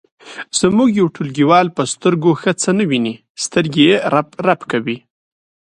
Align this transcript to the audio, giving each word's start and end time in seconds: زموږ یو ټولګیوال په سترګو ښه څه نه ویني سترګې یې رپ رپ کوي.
زموږ 0.59 0.89
یو 0.99 1.07
ټولګیوال 1.15 1.67
په 1.77 1.83
سترګو 1.93 2.31
ښه 2.41 2.51
څه 2.61 2.69
نه 2.77 2.83
ویني 2.89 3.15
سترګې 3.45 3.83
یې 3.89 3.95
رپ 4.13 4.29
رپ 4.47 4.61
کوي. 4.71 4.97